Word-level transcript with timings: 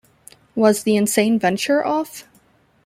Was 0.55 0.81
the 0.81 0.95
insane 0.97 1.37
venture 1.37 1.85
off? 1.85 2.27